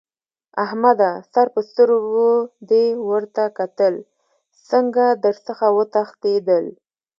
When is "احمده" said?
0.63-1.11